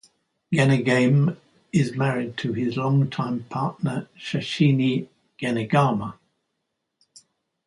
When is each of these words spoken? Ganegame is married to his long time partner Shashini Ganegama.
Ganegame 0.51 1.37
is 1.71 1.95
married 1.95 2.35
to 2.37 2.53
his 2.53 2.75
long 2.75 3.07
time 3.11 3.43
partner 3.49 4.07
Shashini 4.19 5.09
Ganegama. 5.39 6.15